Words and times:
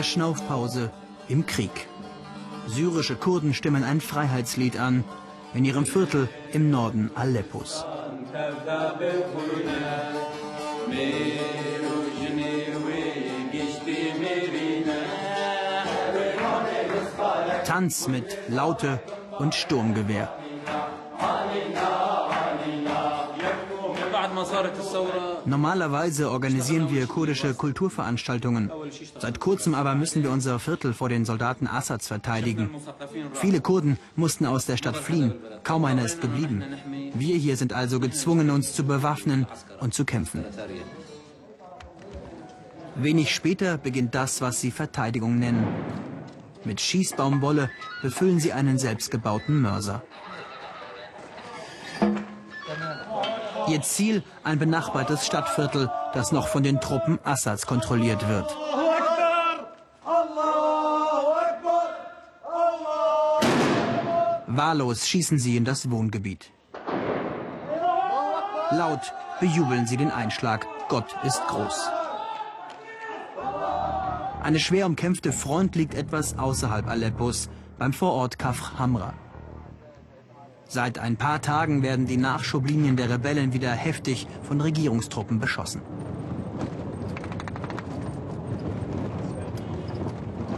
Verschnaufpause 0.00 0.90
im 1.28 1.44
Krieg. 1.44 1.86
Syrische 2.66 3.16
Kurden 3.16 3.52
stimmen 3.52 3.84
ein 3.84 4.00
Freiheitslied 4.00 4.78
an 4.78 5.04
in 5.52 5.66
ihrem 5.66 5.84
Viertel 5.84 6.26
im 6.54 6.70
Norden 6.70 7.10
Aleppos. 7.14 7.84
Tanz 17.66 18.08
mit 18.08 18.38
Laute 18.48 19.00
und 19.38 19.54
Sturmgewehr. 19.54 20.32
Normalerweise 25.44 26.30
organisieren 26.30 26.90
wir 26.90 27.06
kurdische 27.06 27.54
Kulturveranstaltungen. 27.54 28.70
Seit 29.18 29.40
kurzem 29.40 29.74
aber 29.74 29.94
müssen 29.94 30.22
wir 30.22 30.30
unser 30.30 30.58
Viertel 30.58 30.92
vor 30.92 31.08
den 31.08 31.24
Soldaten 31.24 31.66
Assads 31.66 32.08
verteidigen. 32.08 32.70
Viele 33.32 33.60
Kurden 33.60 33.98
mussten 34.16 34.46
aus 34.46 34.66
der 34.66 34.76
Stadt 34.76 34.96
fliehen. 34.96 35.34
Kaum 35.64 35.84
einer 35.84 36.04
ist 36.04 36.20
geblieben. 36.20 36.64
Wir 37.14 37.36
hier 37.36 37.56
sind 37.56 37.72
also 37.72 38.00
gezwungen, 38.00 38.50
uns 38.50 38.72
zu 38.72 38.84
bewaffnen 38.84 39.46
und 39.80 39.94
zu 39.94 40.04
kämpfen. 40.04 40.44
Wenig 42.96 43.34
später 43.34 43.78
beginnt 43.78 44.14
das, 44.14 44.40
was 44.40 44.60
sie 44.60 44.70
Verteidigung 44.70 45.38
nennen. 45.38 45.66
Mit 46.64 46.80
Schießbaumwolle 46.80 47.70
befüllen 48.02 48.40
sie 48.40 48.52
einen 48.52 48.78
selbstgebauten 48.78 49.60
Mörser. 49.60 50.02
Ihr 53.70 53.82
Ziel 53.82 54.24
ein 54.42 54.58
benachbartes 54.58 55.24
Stadtviertel, 55.24 55.92
das 56.12 56.32
noch 56.32 56.48
von 56.48 56.64
den 56.64 56.80
Truppen 56.80 57.20
Assads 57.22 57.66
kontrolliert 57.66 58.28
wird. 58.28 58.50
Wahllos 64.48 65.06
schießen 65.06 65.38
sie 65.38 65.56
in 65.56 65.64
das 65.64 65.88
Wohngebiet. 65.88 66.50
Laut 68.72 69.12
bejubeln 69.38 69.86
sie 69.86 69.96
den 69.96 70.10
Einschlag. 70.10 70.66
Gott 70.88 71.14
ist 71.22 71.40
groß. 71.46 71.90
Eine 74.42 74.58
schwer 74.58 74.86
umkämpfte 74.86 75.30
Front 75.32 75.76
liegt 75.76 75.94
etwas 75.94 76.36
außerhalb 76.36 76.88
Aleppos, 76.88 77.48
beim 77.78 77.92
Vorort 77.92 78.36
Kafr 78.36 78.80
Hamra. 78.80 79.14
Seit 80.72 81.00
ein 81.00 81.16
paar 81.16 81.42
Tagen 81.42 81.82
werden 81.82 82.06
die 82.06 82.16
Nachschublinien 82.16 82.94
der 82.94 83.10
Rebellen 83.10 83.52
wieder 83.52 83.72
heftig 83.72 84.28
von 84.44 84.60
Regierungstruppen 84.60 85.40
beschossen. 85.40 85.82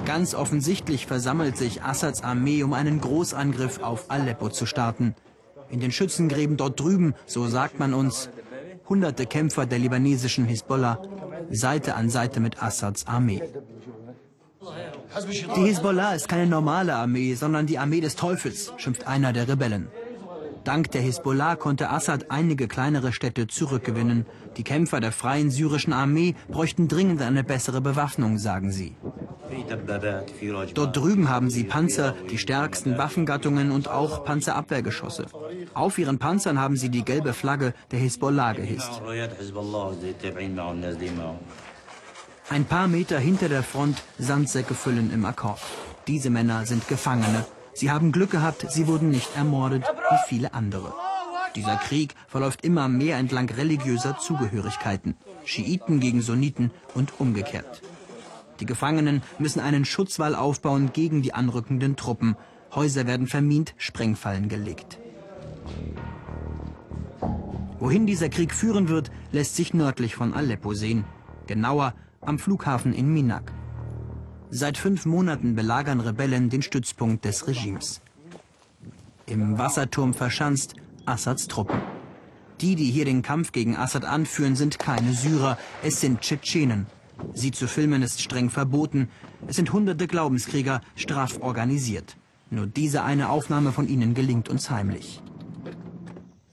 Ganz 0.05 0.35
offensichtlich 0.35 1.07
versammelt 1.07 1.57
sich 1.57 1.83
Assads 1.83 2.23
Armee, 2.23 2.63
um 2.63 2.75
einen 2.75 3.01
Großangriff 3.01 3.83
auf 3.83 4.11
Aleppo 4.11 4.51
zu 4.51 4.67
starten. 4.67 5.15
In 5.71 5.81
den 5.81 5.93
Schützengräben 5.93 6.59
dort 6.59 6.79
drüben, 6.79 7.15
so 7.25 7.47
sagt 7.47 7.79
man 7.79 7.95
uns, 7.95 8.29
hunderte 8.91 9.25
Kämpfer 9.25 9.65
der 9.65 9.79
libanesischen 9.79 10.45
Hisbollah, 10.45 11.01
Seite 11.51 11.95
an 11.95 12.11
Seite 12.11 12.41
mit 12.41 12.63
Assads 12.63 13.07
Armee. 13.07 13.43
Die 15.57 15.63
Hisbollah 15.63 16.15
ist 16.15 16.29
keine 16.29 16.47
normale 16.47 16.95
Armee, 16.97 17.33
sondern 17.35 17.67
die 17.67 17.79
Armee 17.79 18.03
des 18.03 18.15
Teufels, 18.15 18.75
schimpft 18.77 19.07
einer 19.07 19.33
der 19.33 19.49
Rebellen. 19.49 19.89
Dank 20.65 20.93
der 20.93 21.01
Hisbollah 21.01 21.57
konnte 21.57 21.91
Assad 21.91 22.31
einige 22.31 22.69
kleinere 22.69 23.13
Städte 23.13 23.49
zurückgewinnen. 23.49 24.27
Die 24.57 24.63
Kämpfer 24.63 25.01
der 25.01 25.11
freien 25.11 25.51
syrischen 25.51 25.93
Armee 25.93 26.35
bräuchten 26.49 26.87
dringend 26.87 27.21
eine 27.21 27.43
bessere 27.43 27.81
Bewaffnung, 27.81 28.39
sagen 28.39 28.71
sie. 28.71 28.97
Dort 30.75 30.97
drüben 30.97 31.29
haben 31.29 31.51
sie 31.51 31.65
Panzer, 31.65 32.15
die 32.31 32.39
stärksten 32.39 32.97
Waffengattungen 32.97 33.71
und 33.71 33.89
auch 33.89 34.25
Panzerabwehrgeschosse. 34.25 35.27
Auf 35.75 35.99
ihren 35.99 36.19
Panzern 36.19 36.59
haben 36.59 36.77
sie 36.77 36.89
die 36.89 37.05
gelbe 37.05 37.33
Flagge 37.33 37.75
der 37.91 37.99
Hisbollah 37.99 38.53
gehisst. 38.53 39.03
Ein 42.49 42.65
paar 42.65 42.89
Meter 42.89 43.19
hinter 43.19 43.49
der 43.49 43.63
Front 43.63 44.03
Sandsäcke 44.19 44.75
füllen 44.75 45.13
im 45.13 45.25
Akkord. 45.25 45.61
Diese 46.07 46.31
Männer 46.31 46.67
sind 46.67 46.87
Gefangene 46.89 47.45
Sie 47.75 47.91
haben 47.91 48.13
Glück 48.13 48.31
gehabt, 48.31 48.67
sie 48.71 48.87
wurden 48.87 49.11
nicht 49.11 49.37
ermordet 49.37 49.85
wie 50.11 50.29
viele 50.29 50.55
andere. 50.55 50.93
Dieser 51.57 51.77
Krieg 51.77 52.15
verläuft 52.29 52.65
immer 52.65 52.89
mehr 52.89 53.19
entlang 53.19 53.49
religiöser 53.49 54.19
Zugehörigkeiten. 54.19 55.17
Schiiten 55.45 56.01
gegen 56.01 56.23
Sunniten 56.23 56.71
und 56.95 57.21
umgekehrt. 57.21 57.83
Die 58.61 58.67
Gefangenen 58.67 59.23
müssen 59.39 59.61
einen 59.61 59.85
Schutzwall 59.85 60.35
aufbauen 60.35 60.93
gegen 60.93 61.23
die 61.23 61.35
anrückenden 61.35 61.97
Truppen. 61.97 62.37
Häuser 62.75 63.07
werden 63.07 63.27
vermint, 63.27 63.75
Sprengfallen 63.77 64.49
gelegt. 64.49 64.99
Wohin 67.79 68.07
dieser 68.07 68.29
Krieg 68.29 68.55
führen 68.55 68.89
wird, 68.89 69.11
lässt 69.33 69.57
sich 69.57 69.75
nördlich 69.75 70.15
von 70.15 70.35
Aleppo 70.35 70.73
sehen. 70.73 71.05
Genauer 71.47 71.95
am 72.21 72.39
Flughafen 72.39 72.93
in 72.93 73.13
Minak. 73.13 73.53
Seit 74.55 74.77
fünf 74.77 75.07
Monaten 75.07 75.55
belagern 75.55 76.01
Rebellen 76.01 76.51
den 76.51 76.61
Stützpunkt 76.61 77.25
des 77.25 77.47
Regimes. 77.47 78.03
Im 79.25 79.57
Wasserturm 79.57 80.13
verschanzt 80.13 80.75
Assads 81.07 81.49
Truppen. 81.49 81.81
Die, 82.61 82.77
die 82.77 82.91
hier 82.91 83.07
den 83.07 83.23
Kampf 83.23 83.53
gegen 83.53 83.79
Assad 83.79 84.05
anführen, 84.05 84.55
sind 84.55 84.79
keine 84.79 85.15
Syrer, 85.15 85.57
es 85.83 86.03
sind 86.03 86.21
Tschetschenen. 86.21 86.87
Sie 87.33 87.51
zu 87.51 87.67
filmen 87.67 88.03
ist 88.03 88.21
streng 88.21 88.51
verboten. 88.51 89.09
Es 89.47 89.57
sind 89.57 89.73
hunderte 89.73 90.07
Glaubenskrieger, 90.07 90.83
straff 90.97 91.41
organisiert. 91.41 92.19
Nur 92.51 92.67
diese 92.67 93.05
eine 93.05 93.31
Aufnahme 93.31 93.73
von 93.73 93.89
ihnen 93.89 94.13
gelingt 94.13 94.51
uns 94.51 94.69
heimlich. 94.69 95.23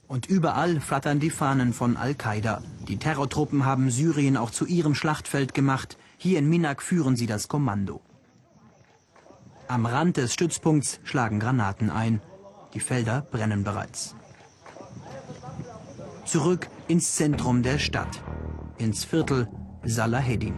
Und 0.07 0.25
überall 0.25 0.79
flattern 0.79 1.19
die 1.19 1.31
Fahnen 1.31 1.73
von 1.73 1.97
Al-Qaida. 1.97 2.63
Die 2.87 2.95
Terrortruppen 2.95 3.65
haben 3.65 3.91
Syrien 3.91 4.37
auch 4.37 4.51
zu 4.51 4.65
ihrem 4.65 4.95
Schlachtfeld 4.95 5.53
gemacht. 5.53 5.97
Hier 6.21 6.39
in 6.39 6.49
Minak 6.49 6.81
führen 6.81 7.15
sie 7.15 7.27
das 7.27 7.47
Kommando. 7.47 8.01
Am 9.69 9.85
Rand 9.85 10.17
des 10.17 10.33
Stützpunkts 10.33 10.99
schlagen 11.05 11.39
Granaten 11.39 11.89
ein. 11.89 12.21
Die 12.73 12.81
Felder 12.81 13.21
brennen 13.21 13.63
bereits. 13.63 14.17
Zurück 16.25 16.67
ins 16.89 17.15
Zentrum 17.15 17.63
der 17.63 17.79
Stadt, 17.79 18.21
ins 18.77 19.05
Viertel 19.05 19.47
Salahedin. 19.85 20.55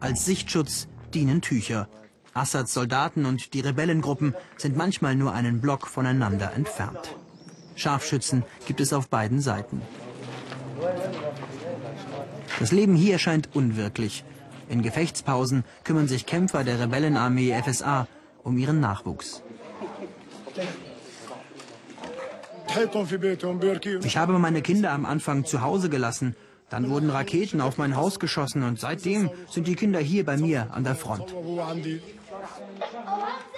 Als 0.00 0.24
Sichtschutz 0.24 0.88
dienen 1.14 1.40
Tücher. 1.40 1.88
Assads 2.34 2.74
Soldaten 2.74 3.26
und 3.26 3.54
die 3.54 3.60
Rebellengruppen 3.60 4.34
sind 4.56 4.76
manchmal 4.76 5.14
nur 5.14 5.34
einen 5.34 5.60
Block 5.60 5.86
voneinander 5.86 6.52
entfernt. 6.54 7.14
Scharfschützen 7.76 8.42
gibt 8.66 8.80
es 8.80 8.92
auf 8.92 9.08
beiden 9.08 9.40
Seiten. 9.40 9.82
Das 12.58 12.72
Leben 12.72 12.94
hier 12.94 13.18
scheint 13.18 13.54
unwirklich. 13.54 14.24
In 14.68 14.82
Gefechtspausen 14.82 15.64
kümmern 15.84 16.08
sich 16.08 16.26
Kämpfer 16.26 16.64
der 16.64 16.80
Rebellenarmee 16.80 17.60
FSA 17.62 18.06
um 18.42 18.58
ihren 18.58 18.80
Nachwuchs. 18.80 19.42
Ich 24.02 24.16
habe 24.16 24.38
meine 24.38 24.62
Kinder 24.62 24.92
am 24.92 25.04
Anfang 25.04 25.44
zu 25.44 25.60
Hause 25.62 25.90
gelassen. 25.90 26.36
Dann 26.70 26.88
wurden 26.88 27.10
Raketen 27.10 27.60
auf 27.60 27.76
mein 27.76 27.96
Haus 27.96 28.18
geschossen 28.18 28.62
und 28.62 28.80
seitdem 28.80 29.30
sind 29.50 29.66
die 29.66 29.74
Kinder 29.74 30.00
hier 30.00 30.24
bei 30.24 30.38
mir 30.38 30.68
an 30.72 30.84
der 30.84 30.94
Front. 30.94 31.34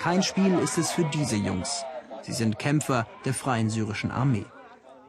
Kein 0.00 0.22
Spiel 0.24 0.58
ist 0.58 0.78
es 0.78 0.90
für 0.90 1.04
diese 1.04 1.36
Jungs. 1.36 1.84
Sie 2.22 2.32
sind 2.32 2.58
Kämpfer 2.58 3.06
der 3.24 3.34
freien 3.34 3.70
syrischen 3.70 4.10
Armee. 4.10 4.46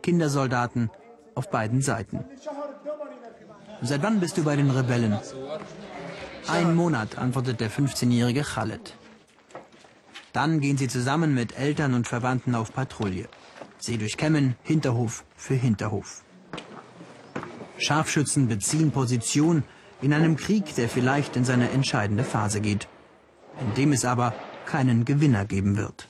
Kindersoldaten 0.03 0.91
auf 1.34 1.50
beiden 1.50 1.81
Seiten. 1.81 2.25
Seit 3.81 4.02
wann 4.03 4.19
bist 4.19 4.38
du 4.38 4.44
bei 4.44 4.56
den 4.56 4.72
Rebellen? 4.72 5.17
Ein 6.47 6.76
Monat, 6.76 7.17
antwortet 7.17 7.59
der 7.59 7.72
15-jährige 7.72 8.44
Khaled. 8.44 8.96
Dann 10.34 10.59
gehen 10.59 10.78
sie 10.78 10.88
zusammen 10.88 11.34
mit 11.34 11.58
Eltern 11.58 11.94
und 11.94 12.08
Verwandten 12.08 12.55
auf 12.55 12.73
Patrouille. 12.73 13.28
Sie 13.78 13.97
durchkämmen 13.97 14.55
Hinterhof 14.64 15.23
für 15.35 15.55
Hinterhof. 15.55 16.23
Scharfschützen 17.78 18.47
beziehen 18.47 18.91
Position 18.91 19.64
in 20.02 20.14
einem 20.14 20.38
Krieg, 20.38 20.76
der 20.76 20.90
vielleicht 20.90 21.35
in 21.35 21.46
seine 21.46 21.72
entscheidende 21.72 22.23
Phase 22.23 22.61
geht, 22.61 22.88
in 23.59 23.73
dem 23.76 23.91
es 23.91 24.05
aber 24.05 24.34
keinen 24.66 25.05
Gewinner 25.05 25.46
geben 25.46 25.78
wird. 25.78 26.08